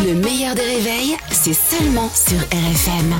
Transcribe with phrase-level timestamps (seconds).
[0.00, 3.14] Le meilleur des réveils, c'est seulement sur RFM.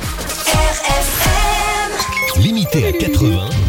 [0.46, 3.62] RFM Limité à 80 avec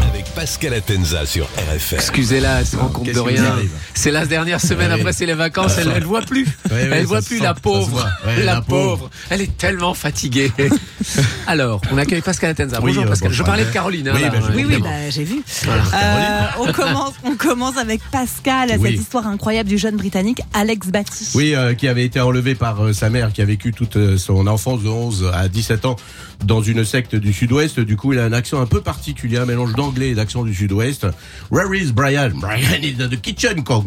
[0.44, 1.98] Pascal Atenza sur RFM.
[2.00, 3.56] Excusez-la, elle se rend compte de rien.
[3.94, 6.46] C'est la dernière semaine après, c'est les vacances, elle, elle voit plus.
[6.70, 7.88] Elle voit ça plus la pauvre.
[7.88, 8.10] voit.
[8.26, 8.98] La la pauvre.
[8.98, 9.10] pauvre.
[9.30, 10.52] Elle est tellement fatiguée.
[11.46, 12.78] Alors, on accueille Pascal Atenza.
[12.78, 13.32] Bonjour euh, Pascal.
[13.32, 14.06] Je parlais de Caroline.
[14.08, 15.42] hein, Oui, bah, Oui, oui, bah, j'ai vu.
[15.66, 18.90] Euh, on, commence, on commence avec Pascal, Oui.
[18.90, 21.28] cette histoire incroyable du jeune Britannique Alex Batty.
[21.36, 24.18] Oui, euh, qui avait été enlevé par euh, sa mère, qui a vécu toute euh,
[24.18, 25.96] son enfance de 11 à 17 ans
[26.44, 27.80] dans une secte du sud-ouest.
[27.80, 30.54] Du coup, il a un accent un peu particulier, un mélange d'anglais et d'accent du
[30.54, 31.06] sud-ouest.
[31.50, 32.32] Where is Brian?
[32.40, 33.86] Brian is in the kitchen, Kong.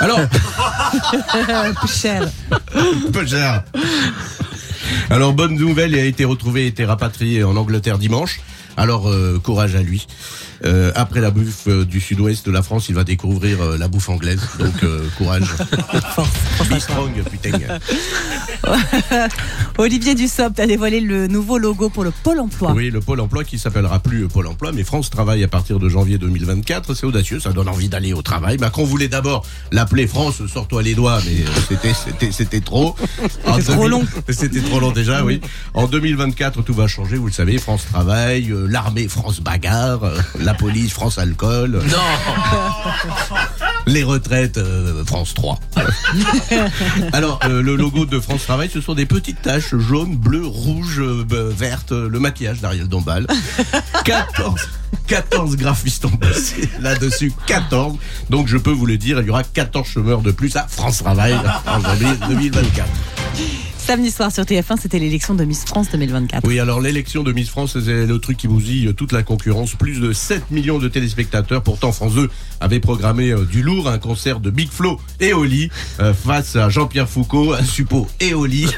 [0.00, 0.20] Alors,
[1.88, 2.30] Cher.
[3.12, 3.64] peu cher.
[5.10, 8.40] Alors, bonne nouvelle, il a été retrouvé et été rapatrié en Angleterre dimanche.
[8.76, 10.06] Alors, euh, courage à lui.
[10.64, 13.88] Euh, après la bouffe euh, du sud-ouest de la France, il va découvrir euh, la
[13.88, 14.40] bouffe anglaise.
[14.58, 15.42] Donc, euh, courage.
[16.70, 17.58] Be strong, putain.
[19.78, 22.72] Olivier Dussopt a dévoilé le nouveau logo pour le Pôle emploi.
[22.72, 25.88] Oui, le Pôle emploi qui s'appellera plus Pôle emploi, mais France Travail à partir de
[25.88, 26.94] janvier 2024.
[26.94, 28.58] C'est audacieux, ça donne envie d'aller au travail.
[28.58, 32.94] Macron voulait d'abord l'appeler France, sors-toi les doigts, mais c'était, c'était, c'était trop.
[33.22, 34.06] C'était trop 2000 long.
[34.28, 35.40] C'était trop long déjà, oui.
[35.74, 37.58] En 2024, tout va changer, vous le savez.
[37.58, 43.36] France Travail, euh, l'armée France Bagarre, euh, la police France Alcool, euh, Non,
[43.86, 45.58] les retraites euh, France 3.
[47.12, 51.92] Alors, le logo de France Travail, ce sont des petites taches jaunes, bleues, rouges, vertes,
[51.92, 53.26] le maquillage d'Ariel Dombal.
[54.04, 54.60] 14,
[55.06, 57.96] 14 graphistes ont bossé là-dessus, 14.
[58.30, 60.98] Donc, je peux vous le dire, il y aura 14 chômeurs de plus à France
[60.98, 62.88] Travail en janvier 2024.
[63.84, 66.46] Samedi soir sur TF1, c'était l'élection de Miss France 2024.
[66.46, 69.74] Oui, alors l'élection de Miss France, c'est le truc qui bousille toute la concurrence.
[69.74, 71.64] Plus de 7 millions de téléspectateurs.
[71.64, 75.68] Pourtant, France 2 avait programmé euh, du lourd, un concert de Big Flo et Oli
[75.98, 78.68] euh, face à Jean-Pierre Foucault, suppo et Oli.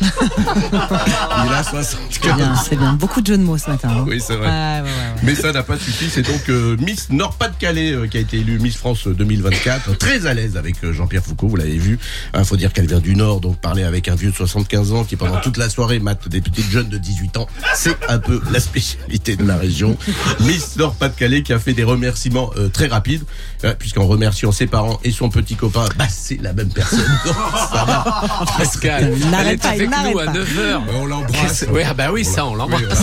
[1.46, 1.98] Il a 75.
[2.10, 2.92] C'est bien, c'est bien.
[2.94, 3.88] Beaucoup de jeux de mots ce matin.
[3.90, 4.04] hein.
[4.06, 4.46] Oui, c'est vrai.
[4.48, 5.20] Ouais, ouais, ouais, ouais.
[5.22, 6.08] Mais ça n'a pas suffi.
[6.10, 9.96] C'est donc euh, Miss Nord-Pas-de-Calais euh, qui a été élue Miss France 2024.
[9.98, 11.98] Très à l'aise avec euh, Jean-Pierre Foucault, vous l'avez vu.
[12.36, 15.04] Il faut dire qu'elle vient du Nord, donc parler avec un vieux de 75 ans
[15.04, 18.40] qui pendant toute la soirée mate des petites jeunes de 18 ans, c'est un peu
[18.50, 19.96] la spécialité de la région.
[20.40, 23.24] Miss Nord-Pas-de-Calais qui a fait des remerciements euh, très rapides,
[23.64, 26.98] euh, puisqu'en remerciant ses parents et son petit copain, bah c'est la même personne.
[27.24, 28.46] Ça va.
[28.56, 29.14] Pascal.
[29.30, 30.32] N'arrête pas, avec nous à pas.
[30.32, 30.80] 9h.
[30.94, 31.64] On l'embrasse.
[31.70, 33.02] Oui, ah bah oui, ça, on l'embrasse.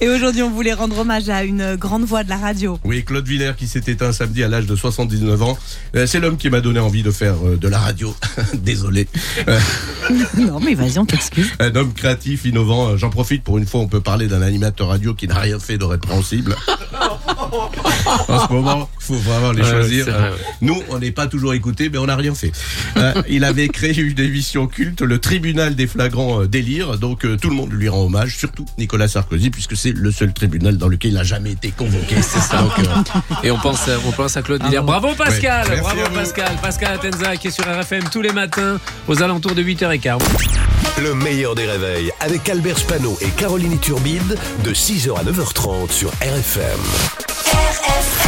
[0.00, 2.78] Et aujourd'hui, on voulait rendre hommage à une grande voix de la radio.
[2.84, 5.58] Oui, Claude Villers qui s'est éteint samedi à l'âge de 79 ans.
[5.96, 8.14] Euh, c'est l'homme qui m'a donné envie de faire euh, de la radio.
[8.54, 9.06] Désolé.
[10.36, 11.52] Non, mais vas-y, on t'excuse.
[11.60, 12.88] un homme créatif, innovant.
[12.88, 15.58] Euh, J'en profite pour une fois, on peut parler d'un animateur radio qui n'a rien
[15.58, 16.56] fait de répréhensible.
[18.28, 20.04] en ce moment, il faut vraiment les choisir.
[20.06, 20.36] c'est vrai, ouais.
[20.62, 22.52] Nous, on n'est pas toujours écoutés, mais on n'a rien fait.
[22.96, 26.98] Euh, il avait créé une émission culte, le tribunal des flagrants délires.
[26.98, 30.32] Donc euh, tout le monde lui rend hommage, surtout Nicolas Sarkozy, puisque c'est le seul
[30.32, 32.16] tribunal dans lequel il n'a jamais été convoqué.
[32.22, 32.58] C'est ça.
[32.58, 34.80] Donc, euh, Et on pense, à- on pense à Claude Villers.
[34.82, 36.00] Bravo Pascal, Ouais, bravo.
[36.14, 36.56] Pascal.
[36.62, 40.18] Pascal Atenza qui est sur RFM tous les matins aux alentours de 8h15.
[41.02, 46.10] Le meilleur des réveils avec Albert Spano et Caroline Turbide de 6h à 9h30 sur
[46.20, 46.80] RFM.
[47.52, 48.19] RFM